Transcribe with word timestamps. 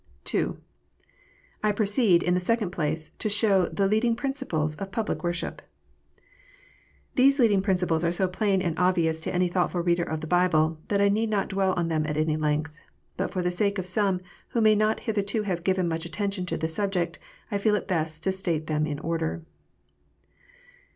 II. 0.33 0.53
I 1.61 1.71
proceed, 1.71 2.23
in 2.23 2.33
the 2.33 2.39
second 2.39 2.71
place, 2.71 3.11
to 3.19 3.29
show 3.29 3.67
the 3.67 3.85
leading 3.85 4.15
principles 4.15 4.75
of 4.77 4.91
pull 4.91 5.11
ic 5.11 5.23
worship. 5.23 5.61
These 7.13 7.37
leading 7.37 7.61
principles 7.61 8.03
are 8.03 8.11
so 8.11 8.27
plain 8.27 8.63
and 8.63 8.79
obvious 8.79 9.21
to 9.21 9.31
any 9.31 9.47
thoughtful 9.47 9.81
reader 9.83 10.01
of 10.01 10.21
the 10.21 10.25
Bible, 10.25 10.79
that 10.87 11.01
I 11.01 11.07
need 11.07 11.29
not 11.29 11.49
dwell 11.49 11.73
on 11.73 11.89
them 11.89 12.07
at 12.07 12.17
any 12.17 12.35
length. 12.35 12.71
But 13.15 13.29
for 13.29 13.43
the 13.43 13.51
sake 13.51 13.77
of 13.77 13.85
some 13.85 14.21
who 14.47 14.59
may 14.59 14.73
not 14.73 15.01
hitherto 15.01 15.43
have 15.43 15.63
given 15.63 15.87
much 15.87 16.03
attention 16.03 16.47
to 16.47 16.57
the 16.57 16.67
subject, 16.67 17.19
I 17.51 17.59
feel 17.59 17.75
it 17.75 17.87
best 17.87 18.23
to 18.23 18.31
state 18.31 18.65
them 18.65 18.87
in 18.87 18.97
order. 18.97 19.43